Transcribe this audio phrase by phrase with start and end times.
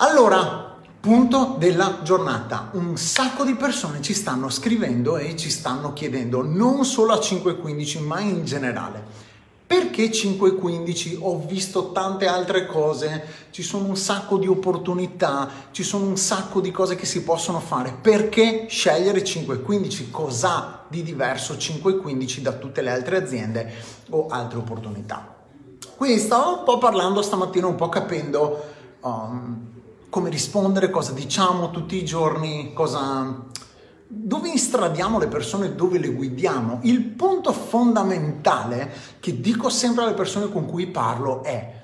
[0.00, 2.70] Allora, punto della giornata.
[2.74, 8.04] Un sacco di persone ci stanno scrivendo e ci stanno chiedendo, non solo a 5.15,
[8.04, 9.02] ma in generale.
[9.66, 11.18] Perché 5.15?
[11.18, 16.60] Ho visto tante altre cose, ci sono un sacco di opportunità, ci sono un sacco
[16.60, 17.92] di cose che si possono fare.
[18.00, 20.12] Perché scegliere 5.15?
[20.12, 23.74] Cos'ha di diverso 5.15 da tutte le altre aziende
[24.10, 25.34] o altre opportunità?
[25.96, 29.67] Quindi stavo un po' parlando stamattina, un po' capendo um,
[30.10, 33.44] come rispondere, cosa diciamo tutti i giorni, cosa,
[34.06, 36.80] dove instradiamo le persone, dove le guidiamo.
[36.82, 41.74] Il punto fondamentale che dico sempre alle persone con cui parlo è,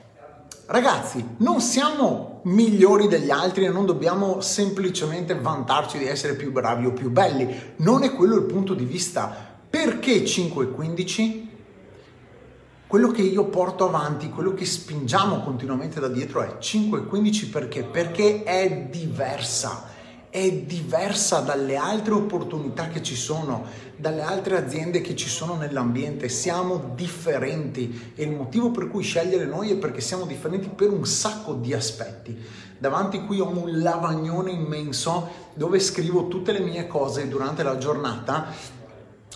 [0.67, 6.87] ragazzi, non siamo migliori degli altri e non dobbiamo semplicemente vantarci di essere più bravi
[6.87, 7.75] o più belli.
[7.77, 9.53] Non è quello il punto di vista.
[9.69, 11.44] Perché 5 e 15?
[12.87, 17.83] Quello che io porto avanti, quello che spingiamo continuamente da dietro è 5-15 perché?
[17.83, 19.85] Perché è diversa,
[20.29, 23.65] è diversa dalle altre opportunità che ci sono,
[23.97, 29.47] dalle altre aziende che ci sono nell'ambiente, siamo differenti e il motivo per cui scegliere
[29.47, 32.37] noi è perché siamo differenti per un sacco di aspetti.
[32.79, 38.83] Davanti qui ho un lavagnone immenso dove scrivo tutte le mie cose durante la giornata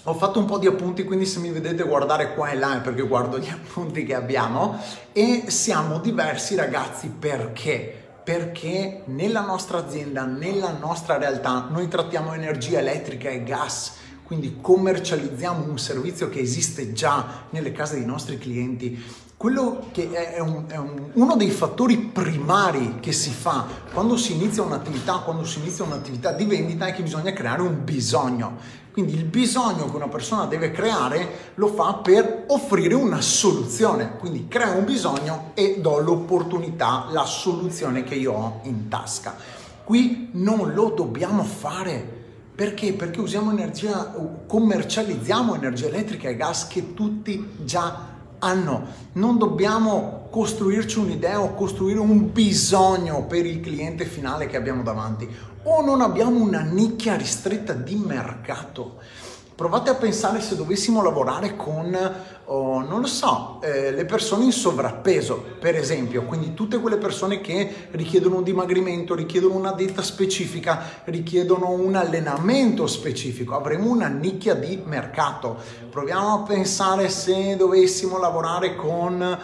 [0.04, 2.80] ho fatto un po' di appunti, quindi se mi vedete guardare qua e là è
[2.80, 4.78] perché guardo gli appunti che abbiamo
[5.12, 8.06] e siamo diversi ragazzi perché?
[8.22, 15.64] Perché nella nostra azienda, nella nostra realtà, noi trattiamo energia elettrica e gas, quindi commercializziamo
[15.66, 19.02] un servizio che esiste già nelle case dei nostri clienti.
[19.38, 24.34] Quello che è, un, è un, uno dei fattori primari che si fa quando si
[24.34, 28.56] inizia un'attività, quando si inizia un'attività di vendita è che bisogna creare un bisogno.
[28.98, 34.16] Quindi il bisogno che una persona deve creare lo fa per offrire una soluzione.
[34.16, 39.36] Quindi creo un bisogno e do l'opportunità, la soluzione che io ho in tasca.
[39.84, 42.16] Qui non lo dobbiamo fare.
[42.52, 42.92] Perché?
[42.92, 44.12] Perché usiamo energia,
[44.48, 48.07] commercializziamo energia elettrica e gas che tutti già
[48.38, 48.86] hanno.
[49.12, 55.28] Non dobbiamo costruirci un'idea o costruire un bisogno per il cliente finale che abbiamo davanti
[55.62, 58.98] o non abbiamo una nicchia ristretta di mercato.
[59.58, 61.92] Provate a pensare se dovessimo lavorare con,
[62.44, 67.40] oh, non lo so, eh, le persone in sovrappeso, per esempio, quindi tutte quelle persone
[67.40, 74.54] che richiedono un dimagrimento, richiedono una dieta specifica, richiedono un allenamento specifico, avremo una nicchia
[74.54, 75.56] di mercato.
[75.90, 79.38] Proviamo a pensare se dovessimo lavorare con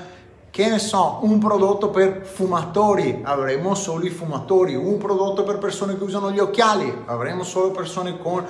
[0.48, 5.98] che ne so, un prodotto per fumatori, avremo solo i fumatori, un prodotto per persone
[5.98, 8.46] che usano gli occhiali, avremo solo persone con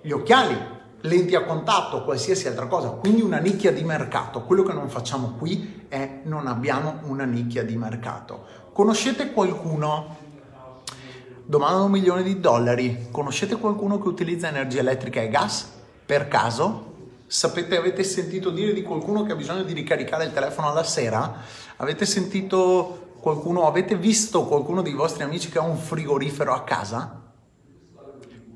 [0.00, 4.42] gli occhiali, lenti a contatto, qualsiasi altra cosa, quindi una nicchia di mercato.
[4.42, 8.44] Quello che non facciamo qui è non abbiamo una nicchia di mercato.
[8.72, 10.16] Conoscete qualcuno?
[11.44, 13.08] Domanda un milione di dollari.
[13.10, 15.68] Conoscete qualcuno che utilizza energia elettrica e gas?
[16.04, 16.88] Per caso?
[17.26, 21.42] Sapete, avete sentito dire di qualcuno che ha bisogno di ricaricare il telefono alla sera?
[21.76, 27.19] Avete sentito qualcuno, avete visto qualcuno dei vostri amici che ha un frigorifero a casa?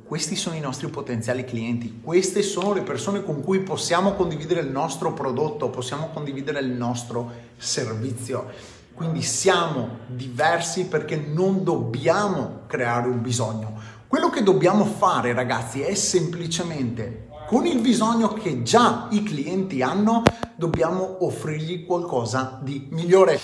[0.06, 4.69] Questi sono i nostri potenziali clienti, queste sono le persone con cui possiamo condividere il
[4.69, 8.50] nostro prodotto, possiamo condividere il nostro servizio.
[8.92, 13.81] Quindi siamo diversi perché non dobbiamo creare un bisogno.
[14.06, 20.22] Quello che dobbiamo fare, ragazzi, è semplicemente con il bisogno che già i clienti hanno,
[20.54, 23.41] dobbiamo offrirgli qualcosa di migliore.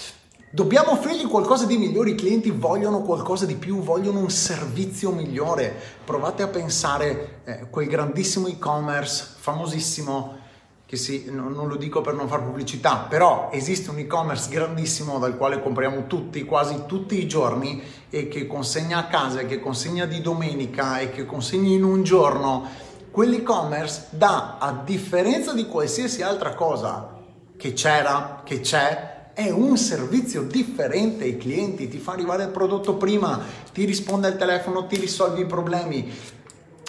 [0.52, 5.72] Dobbiamo offrirgli qualcosa di migliore, i clienti vogliono qualcosa di più, vogliono un servizio migliore.
[6.04, 10.38] Provate a pensare eh, quel grandissimo e-commerce, famosissimo,
[10.86, 15.20] che sì, non, non lo dico per non fare pubblicità, però esiste un e-commerce grandissimo
[15.20, 20.04] dal quale compriamo tutti, quasi tutti i giorni e che consegna a casa, che consegna
[20.04, 22.66] di domenica e che consegna in un giorno
[23.12, 27.18] quell'e-commerce dà, a differenza di qualsiasi altra cosa
[27.56, 29.09] che c'era, che c'è,
[29.40, 33.40] è un servizio differente ai clienti, ti fa arrivare il prodotto prima,
[33.72, 36.12] ti risponde al telefono, ti risolvi i problemi,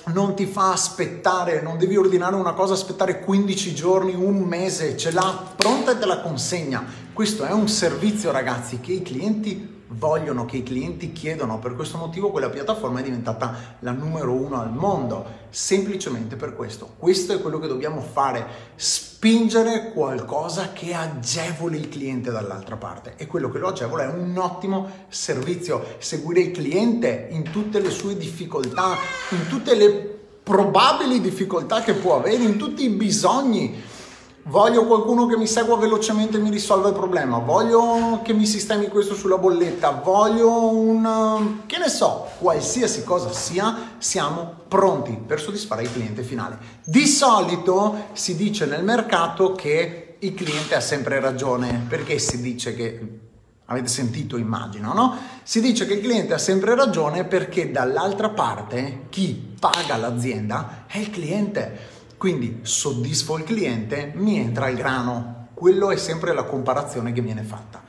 [0.08, 5.12] non ti fa aspettare, non devi ordinare una cosa, aspettare 15 giorni, un mese, ce
[5.12, 6.84] l'ha pronta e te la consegna.
[7.22, 11.60] Questo è un servizio ragazzi che i clienti vogliono, che i clienti chiedono.
[11.60, 16.96] Per questo motivo quella piattaforma è diventata la numero uno al mondo, semplicemente per questo.
[16.98, 23.28] Questo è quello che dobbiamo fare, spingere qualcosa che agevoli il cliente dall'altra parte e
[23.28, 28.18] quello che lo agevola è un ottimo servizio, seguire il cliente in tutte le sue
[28.18, 28.96] difficoltà,
[29.30, 33.80] in tutte le probabili difficoltà che può avere, in tutti i bisogni
[34.44, 37.38] Voglio qualcuno che mi segua velocemente e mi risolva il problema.
[37.38, 39.92] Voglio che mi sistemi questo sulla bolletta.
[40.04, 41.62] Voglio un...
[41.68, 46.58] che ne so, qualsiasi cosa sia, siamo pronti per soddisfare il cliente finale.
[46.84, 51.86] Di solito si dice nel mercato che il cliente ha sempre ragione.
[51.88, 53.20] Perché si dice che...
[53.66, 55.18] Avete sentito, immagino, no?
[55.44, 60.98] Si dice che il cliente ha sempre ragione perché dall'altra parte chi paga l'azienda è
[60.98, 62.00] il cliente.
[62.22, 65.48] Quindi soddisfo il cliente, mi entra il grano.
[65.56, 67.82] Quello è sempre la comparazione che viene fatta.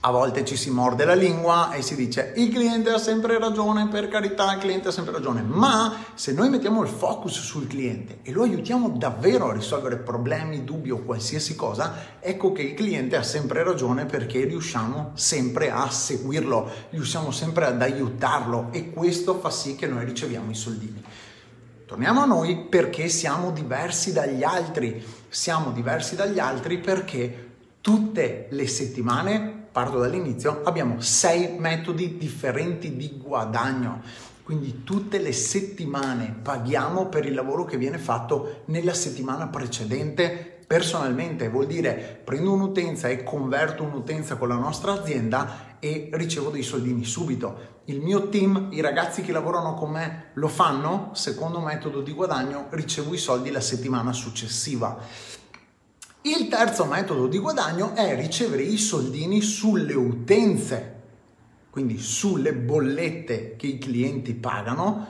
[0.00, 3.88] A volte ci si morde la lingua e si dice il cliente ha sempre ragione,
[3.88, 8.20] per carità il cliente ha sempre ragione, ma se noi mettiamo il focus sul cliente
[8.22, 13.16] e lo aiutiamo davvero a risolvere problemi, dubbi o qualsiasi cosa, ecco che il cliente
[13.16, 19.50] ha sempre ragione perché riusciamo sempre a seguirlo, riusciamo sempre ad aiutarlo e questo fa
[19.50, 21.04] sì che noi riceviamo i soldini.
[21.86, 25.04] Torniamo a noi perché siamo diversi dagli altri.
[25.28, 27.50] Siamo diversi dagli altri perché
[27.82, 34.00] tutte le settimane, parto dall'inizio, abbiamo sei metodi differenti di guadagno.
[34.42, 41.48] Quindi tutte le settimane paghiamo per il lavoro che viene fatto nella settimana precedente personalmente,
[41.48, 47.04] vuol dire prendo un'utenza e converto un'utenza con la nostra azienda e ricevo dei soldini
[47.04, 47.82] subito.
[47.86, 52.68] Il mio team, i ragazzi che lavorano con me lo fanno, secondo metodo di guadagno
[52.70, 54.98] ricevo i soldi la settimana successiva.
[56.22, 61.02] Il terzo metodo di guadagno è ricevere i soldini sulle utenze,
[61.68, 65.06] quindi sulle bollette che i clienti pagano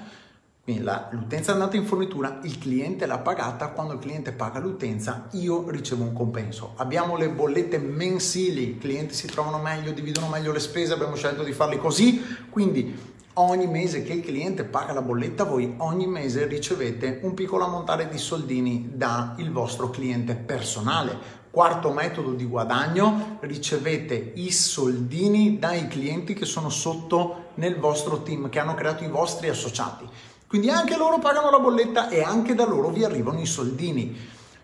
[0.64, 4.58] quindi la, l'utenza è andata in fornitura, il cliente l'ha pagata, quando il cliente paga
[4.58, 6.72] l'utenza io ricevo un compenso.
[6.76, 11.42] Abbiamo le bollette mensili, i clienti si trovano meglio, dividono meglio le spese, abbiamo scelto
[11.42, 12.98] di farli così, quindi
[13.34, 18.08] ogni mese che il cliente paga la bolletta voi ogni mese ricevete un piccolo ammontare
[18.08, 21.42] di soldini dal vostro cliente personale.
[21.50, 28.48] Quarto metodo di guadagno, ricevete i soldini dai clienti che sono sotto nel vostro team,
[28.48, 30.08] che hanno creato i vostri associati.
[30.54, 34.16] Quindi anche loro pagano la bolletta e anche da loro vi arrivano i soldini.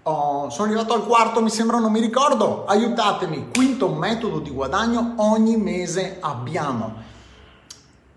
[0.05, 2.65] Oh, sono arrivato al quarto, mi sembra, non mi ricordo.
[2.65, 3.49] Aiutatemi.
[3.53, 6.95] Quinto metodo di guadagno, ogni mese abbiamo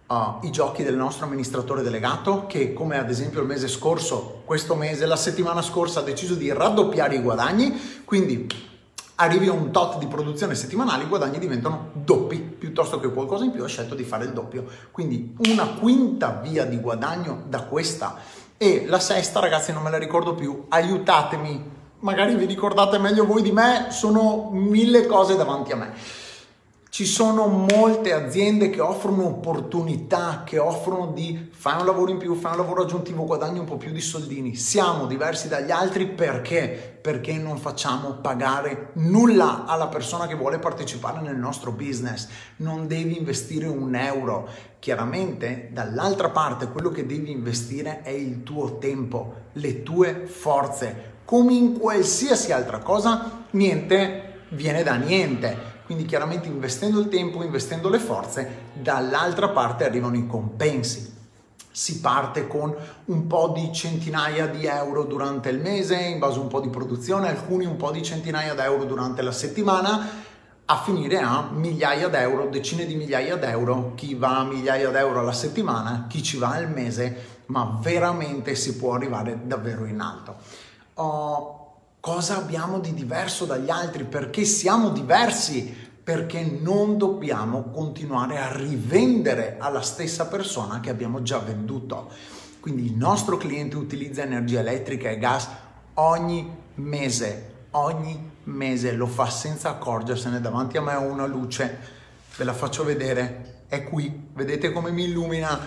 [0.06, 4.76] uh, i giochi del nostro amministratore delegato che come ad esempio il mese scorso, questo
[4.76, 8.04] mese, la settimana scorsa ha deciso di raddoppiare i guadagni.
[8.06, 8.48] Quindi
[9.16, 13.52] arrivi a un tot di produzione settimanale, i guadagni diventano doppi, piuttosto che qualcosa in
[13.52, 14.66] più ha scelto di fare il doppio.
[14.90, 18.16] Quindi una quinta via di guadagno da questa.
[18.58, 23.44] E la sesta, ragazzi, non me la ricordo più, aiutatemi, magari vi ricordate meglio voi
[23.44, 25.94] di me, sono mille cose davanti a me.
[26.94, 32.36] Ci sono molte aziende che offrono opportunità, che offrono di fare un lavoro in più,
[32.36, 34.54] fare un lavoro aggiuntivo, guadagni un po' più di soldini.
[34.54, 37.00] Siamo diversi dagli altri perché?
[37.02, 42.28] Perché non facciamo pagare nulla alla persona che vuole partecipare nel nostro business.
[42.58, 44.48] Non devi investire un euro.
[44.78, 51.14] Chiaramente dall'altra parte quello che devi investire è il tuo tempo, le tue forze.
[51.26, 57.90] Come in qualsiasi altra cosa, niente viene da niente quindi chiaramente investendo il tempo, investendo
[57.90, 61.12] le forze, dall'altra parte arrivano i compensi.
[61.72, 62.76] Si parte con
[63.06, 66.70] un po' di centinaia di euro durante il mese, in base a un po' di
[66.70, 70.08] produzione, alcuni un po' di centinaia di euro durante la settimana,
[70.66, 75.34] a finire a migliaia d'euro, decine di migliaia d'euro, chi va a migliaia d'euro alla
[75.34, 80.36] settimana, chi ci va al mese, ma veramente si può arrivare davvero in alto.
[80.96, 81.63] Oh,
[82.06, 84.04] Cosa abbiamo di diverso dagli altri?
[84.04, 85.74] Perché siamo diversi?
[86.04, 92.12] Perché non dobbiamo continuare a rivendere alla stessa persona che abbiamo già venduto.
[92.60, 95.48] Quindi il nostro cliente utilizza energia elettrica e gas
[95.94, 100.42] ogni mese, ogni mese lo fa senza accorgersene.
[100.42, 101.78] Davanti a me ho una luce,
[102.36, 105.58] ve la faccio vedere, è qui, vedete come mi illumina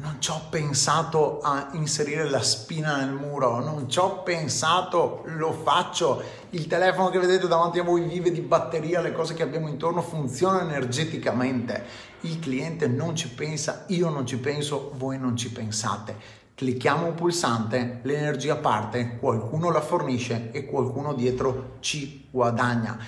[0.00, 5.52] non ci ho pensato a inserire la spina nel muro, non ci ho pensato, lo
[5.52, 6.22] faccio.
[6.50, 10.00] Il telefono che vedete davanti a voi vive di batteria, le cose che abbiamo intorno
[10.00, 11.84] funzionano energeticamente.
[12.20, 16.14] Il cliente non ci pensa, io non ci penso, voi non ci pensate.
[16.54, 22.98] Clicchiamo un pulsante, l'energia parte, qualcuno la fornisce e qualcuno dietro ci guadagna.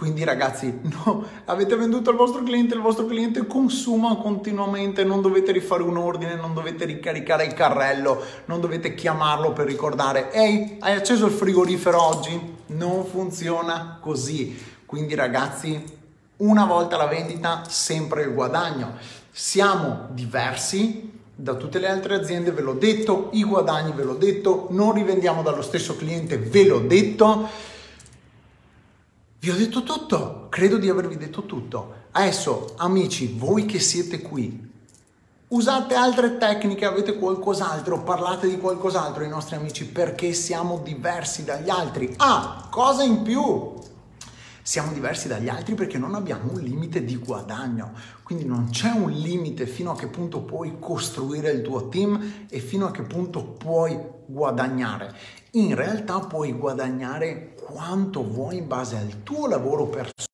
[0.00, 5.52] Quindi ragazzi, no, avete venduto al vostro cliente, il vostro cliente consuma continuamente, non dovete
[5.52, 10.94] rifare un ordine, non dovete ricaricare il carrello, non dovete chiamarlo per ricordare, ehi, hai
[10.94, 12.54] acceso il frigorifero oggi?
[12.68, 14.58] Non funziona così.
[14.86, 15.84] Quindi ragazzi,
[16.38, 18.94] una volta la vendita, sempre il guadagno.
[19.30, 24.68] Siamo diversi, da tutte le altre aziende, ve l'ho detto, i guadagni ve l'ho detto,
[24.70, 27.68] non rivendiamo dallo stesso cliente, ve l'ho detto.
[29.42, 31.94] Vi ho detto tutto, credo di avervi detto tutto.
[32.10, 34.70] Adesso, amici, voi che siete qui,
[35.48, 41.70] usate altre tecniche, avete qualcos'altro, parlate di qualcos'altro ai nostri amici perché siamo diversi dagli
[41.70, 42.12] altri.
[42.18, 43.78] Ah, cosa in più?
[44.60, 47.92] Siamo diversi dagli altri perché non abbiamo un limite di guadagno,
[48.22, 52.60] quindi non c'è un limite fino a che punto puoi costruire il tuo team e
[52.60, 55.14] fino a che punto puoi guadagnare.
[55.52, 60.28] In realtà puoi guadagnare quanto vuoi in base al tuo lavoro personale.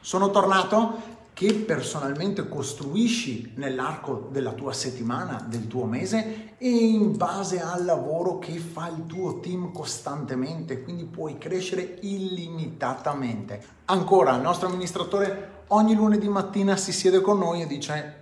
[0.00, 7.60] Sono tornato che personalmente costruisci nell'arco della tua settimana, del tuo mese e in base
[7.60, 13.62] al lavoro che fa il tuo team costantemente, quindi puoi crescere illimitatamente.
[13.86, 18.19] Ancora, il nostro amministratore ogni lunedì mattina si siede con noi e dice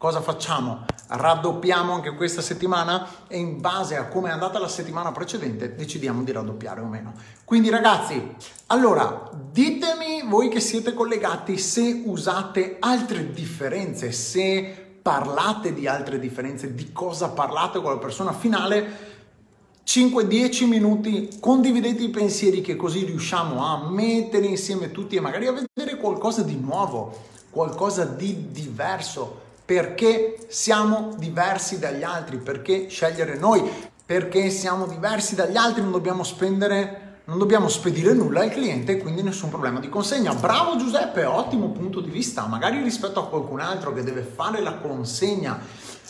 [0.00, 0.86] cosa facciamo?
[1.10, 6.22] raddoppiamo anche questa settimana e in base a come è andata la settimana precedente decidiamo
[6.22, 7.12] di raddoppiare o meno.
[7.44, 8.34] Quindi ragazzi,
[8.68, 16.74] allora ditemi voi che siete collegati se usate altre differenze, se parlate di altre differenze,
[16.74, 19.08] di cosa parlate con la persona finale.
[19.84, 25.52] 5-10 minuti, condividete i pensieri che così riusciamo a mettere insieme tutti e magari a
[25.52, 27.18] vedere qualcosa di nuovo,
[27.50, 33.70] qualcosa di diverso perché siamo diversi dagli altri, perché scegliere noi,
[34.04, 38.98] perché siamo diversi dagli altri, non dobbiamo spendere, non dobbiamo spedire nulla al cliente e
[38.98, 40.34] quindi nessun problema di consegna.
[40.34, 44.74] Bravo Giuseppe, ottimo punto di vista, magari rispetto a qualcun altro che deve fare la
[44.74, 45.60] consegna,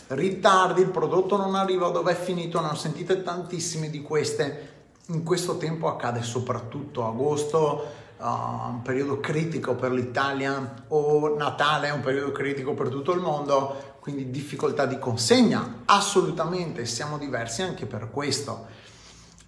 [0.06, 4.68] ritardi, il prodotto non arriva dove è finito, ne ho sentite tantissime di queste.
[5.08, 7.84] In questo tempo accade soprattutto agosto,
[8.20, 13.20] uh, un periodo critico per l'Italia o Natale è un periodo critico per tutto il
[13.20, 18.88] mondo, quindi difficoltà di consegna, assolutamente siamo diversi anche per questo.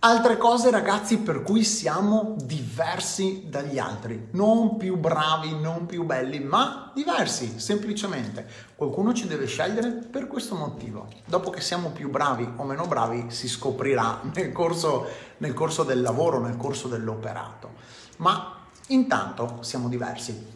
[0.04, 6.40] Altre cose ragazzi per cui siamo diversi dagli altri, non più bravi, non più belli,
[6.40, 8.44] ma diversi semplicemente.
[8.74, 11.06] Qualcuno ci deve scegliere per questo motivo.
[11.24, 16.00] Dopo che siamo più bravi o meno bravi si scoprirà nel corso, nel corso del
[16.00, 17.70] lavoro, nel corso dell'operato.
[18.16, 20.50] Ma Intanto siamo diversi.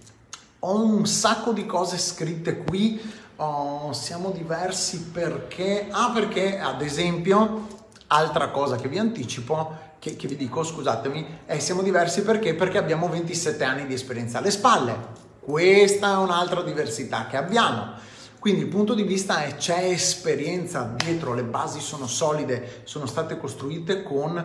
[0.60, 3.00] Ho un sacco di cose scritte qui,
[3.36, 5.86] oh, siamo diversi perché...
[5.90, 7.66] Ah, perché ad esempio,
[8.08, 12.54] altra cosa che vi anticipo, che, che vi dico, scusatemi, è siamo diversi perché?
[12.54, 15.14] Perché abbiamo 27 anni di esperienza alle spalle.
[15.40, 17.94] Questa è un'altra diversità che abbiamo.
[18.38, 23.36] Quindi il punto di vista è c'è esperienza dietro, le basi sono solide, sono state
[23.38, 24.44] costruite con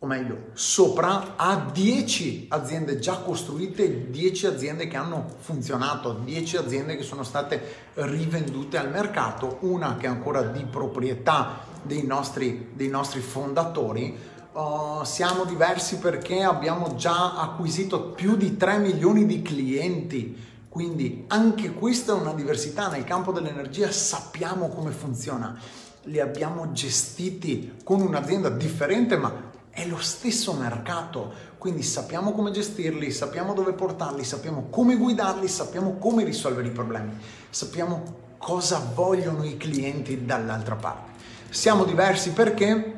[0.00, 6.96] o meglio, sopra a 10 aziende già costruite, 10 aziende che hanno funzionato, 10 aziende
[6.96, 7.60] che sono state
[7.94, 14.16] rivendute al mercato, una che è ancora di proprietà dei nostri, dei nostri fondatori.
[14.52, 21.72] Uh, siamo diversi perché abbiamo già acquisito più di 3 milioni di clienti, quindi anche
[21.72, 25.60] questa è una diversità nel campo dell'energia, sappiamo come funziona
[26.08, 29.47] li abbiamo gestiti con un'azienda differente ma
[29.78, 35.98] è lo stesso mercato, quindi sappiamo come gestirli, sappiamo dove portarli, sappiamo come guidarli, sappiamo
[35.98, 37.16] come risolvere i problemi,
[37.48, 41.12] sappiamo cosa vogliono i clienti dall'altra parte.
[41.50, 42.96] Siamo diversi perché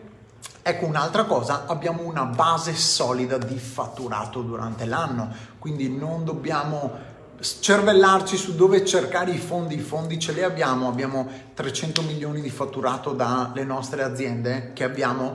[0.62, 6.92] Ecco un'altra cosa, abbiamo una base solida di fatturato durante l'anno, quindi non dobbiamo
[7.40, 12.50] cervellarci su dove cercare i fondi, i fondi ce li abbiamo, abbiamo 300 milioni di
[12.50, 15.34] fatturato dalle nostre aziende che abbiamo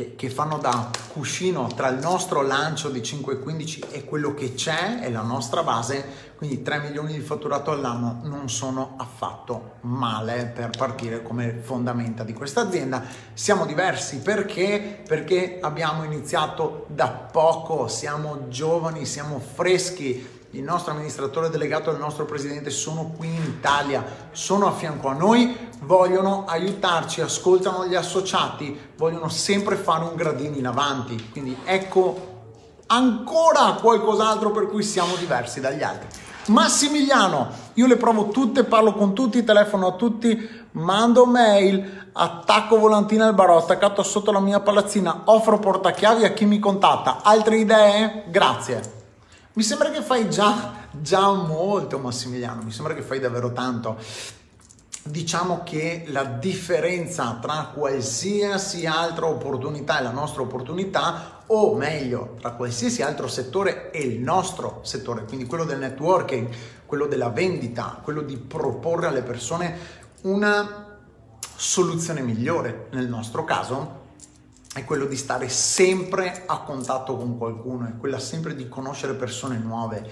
[0.00, 5.00] che, che, fanno da cuscino tra il nostro lancio di 5,15 e quello che c'è,
[5.00, 10.70] è la nostra base, quindi 3 milioni di fatturato all'anno non sono affatto male per
[10.70, 13.04] partire come fondamenta di questa azienda.
[13.34, 15.02] Siamo diversi perché?
[15.06, 22.00] Perché abbiamo iniziato da poco, siamo giovani, siamo freschi il nostro amministratore delegato e il
[22.00, 27.94] nostro presidente sono qui in Italia, sono a fianco a noi, vogliono aiutarci, ascoltano gli
[27.94, 31.30] associati, vogliono sempre fare un gradino in avanti.
[31.30, 32.28] Quindi ecco
[32.86, 36.08] ancora qualcos'altro per cui siamo diversi dagli altri.
[36.46, 43.26] Massimiliano, io le provo tutte, parlo con tutti, telefono a tutti, mando mail, attacco volantina
[43.26, 47.20] al bar, ho attaccato sotto la mia palazzina, offro portachiavi a chi mi contatta.
[47.22, 48.24] Altre idee?
[48.30, 48.98] Grazie.
[49.60, 53.98] Mi sembra che fai già, già molto Massimiliano, mi sembra che fai davvero tanto.
[55.02, 62.52] Diciamo che la differenza tra qualsiasi altra opportunità e la nostra opportunità, o meglio, tra
[62.52, 66.48] qualsiasi altro settore e il nostro settore, quindi quello del networking,
[66.86, 69.76] quello della vendita, quello di proporre alle persone
[70.22, 70.96] una
[71.54, 73.99] soluzione migliore nel nostro caso
[74.72, 79.58] è quello di stare sempre a contatto con qualcuno, è quella sempre di conoscere persone
[79.58, 80.08] nuove,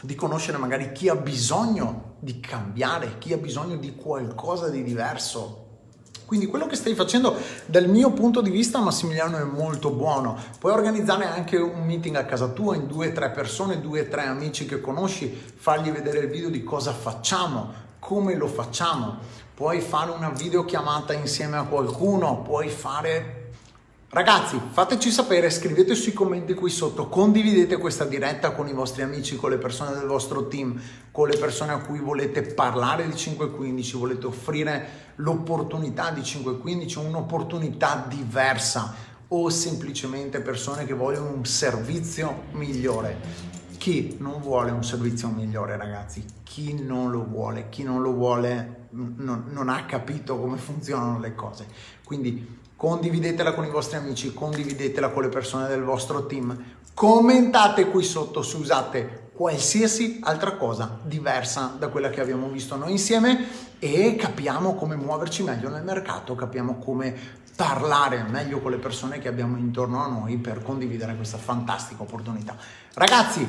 [0.00, 5.64] di conoscere magari chi ha bisogno di cambiare, chi ha bisogno di qualcosa di diverso.
[6.26, 7.36] Quindi quello che stai facendo
[7.66, 10.36] dal mio punto di vista Massimiliano è molto buono.
[10.58, 14.08] Puoi organizzare anche un meeting a casa tua in due o tre persone, due o
[14.08, 19.18] tre amici che conosci, fargli vedere il video di cosa facciamo, come lo facciamo.
[19.54, 23.35] Puoi fare una videochiamata insieme a qualcuno, puoi fare
[24.08, 29.34] Ragazzi, fateci sapere, scrivete sui commenti qui sotto, condividete questa diretta con i vostri amici,
[29.34, 33.96] con le persone del vostro team, con le persone a cui volete parlare di 515,
[33.96, 38.94] volete offrire l'opportunità di 515, un'opportunità diversa
[39.26, 43.18] o semplicemente persone che vogliono un servizio migliore.
[43.76, 46.24] Chi non vuole un servizio migliore, ragazzi?
[46.44, 47.68] Chi non lo vuole?
[47.70, 51.66] Chi non lo vuole non, non ha capito come funzionano le cose.
[52.04, 56.56] Quindi condividetela con i vostri amici, condividetela con le persone del vostro team,
[56.92, 62.92] commentate qui sotto se usate qualsiasi altra cosa diversa da quella che abbiamo visto noi
[62.92, 63.46] insieme
[63.78, 69.28] e capiamo come muoverci meglio nel mercato, capiamo come parlare meglio con le persone che
[69.28, 72.56] abbiamo intorno a noi per condividere questa fantastica opportunità.
[72.94, 73.46] Ragazzi,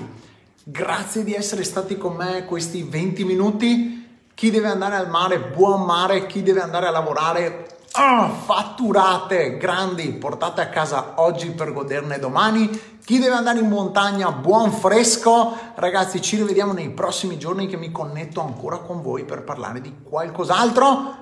[0.64, 4.06] grazie di essere stati con me questi 20 minuti.
[4.34, 10.12] Chi deve andare al mare, buon mare, chi deve andare a lavorare, ah, fatturate grandi,
[10.14, 12.98] portate a casa oggi per goderne domani.
[13.04, 15.56] Chi deve andare in montagna, buon fresco.
[15.76, 19.94] Ragazzi, ci rivediamo nei prossimi giorni che mi connetto ancora con voi per parlare di
[20.04, 21.16] qualcos'altro.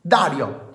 [0.00, 0.73] Dario,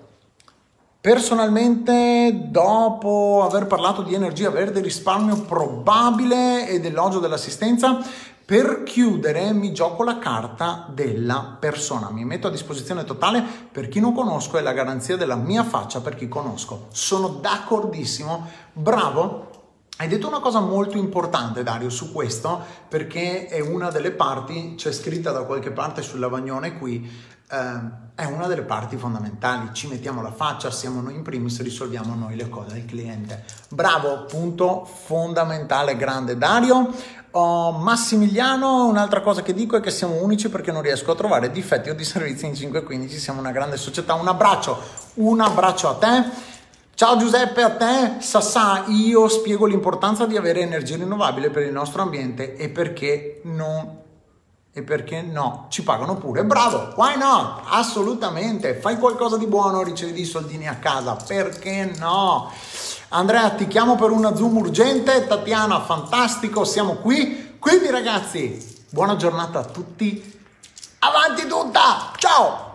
[1.02, 8.04] Personalmente, dopo aver parlato di energia verde, risparmio probabile ed elogio dell'assistenza,
[8.44, 13.42] per chiudere mi gioco la carta della persona, mi metto a disposizione totale
[13.72, 16.88] per chi non conosco e la garanzia della mia faccia per chi conosco.
[16.90, 19.48] Sono d'accordissimo, bravo.
[19.96, 24.92] Hai detto una cosa molto importante Dario su questo perché è una delle parti, c'è
[24.92, 30.20] scritta da qualche parte sul lavagnone qui, eh, è una delle parti fondamentali, ci mettiamo
[30.20, 33.44] la faccia, siamo noi in primis, risolviamo noi le cose del cliente.
[33.70, 36.92] Bravo, punto fondamentale, grande Dario.
[37.32, 41.50] Oh, Massimiliano, un'altra cosa che dico è che siamo unici perché non riesco a trovare
[41.50, 44.14] difetti o disservizi in 515, siamo una grande società.
[44.14, 44.78] Un abbraccio,
[45.14, 46.24] un abbraccio a te.
[46.94, 48.16] Ciao Giuseppe, a te.
[48.18, 53.99] Sassà, io spiego l'importanza di avere energia rinnovabile per il nostro ambiente e perché non
[54.72, 55.66] e perché no?
[55.68, 56.44] Ci pagano pure.
[56.44, 57.62] Bravo, why not?
[57.66, 58.74] Assolutamente.
[58.74, 61.16] Fai qualcosa di buono, ricevi dei soldini a casa.
[61.16, 62.50] Perché no?
[63.08, 65.26] Andrea, ti chiamo per una Zoom urgente.
[65.26, 67.56] Tatiana, fantastico, siamo qui.
[67.58, 70.38] Quindi ragazzi, buona giornata a tutti.
[71.00, 72.12] Avanti tutta!
[72.16, 72.69] Ciao!